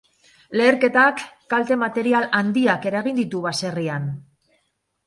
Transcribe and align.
Leherketak 0.61 1.21
kalte-material 1.55 2.27
handiak 2.41 2.89
eragin 2.93 3.21
ditu 3.23 3.47
baserrian. 3.49 4.15